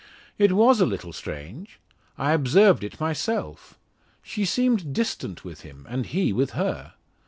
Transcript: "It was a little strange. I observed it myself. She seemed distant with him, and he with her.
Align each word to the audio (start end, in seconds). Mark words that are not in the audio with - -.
"It 0.39 0.53
was 0.53 0.81
a 0.81 0.87
little 0.87 1.13
strange. 1.13 1.79
I 2.17 2.31
observed 2.31 2.83
it 2.83 2.99
myself. 2.99 3.77
She 4.23 4.45
seemed 4.45 4.93
distant 4.93 5.45
with 5.45 5.61
him, 5.61 5.85
and 5.87 6.07
he 6.07 6.33
with 6.33 6.53
her. 6.57 6.95